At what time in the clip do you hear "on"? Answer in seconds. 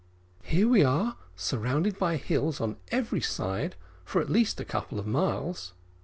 2.59-2.77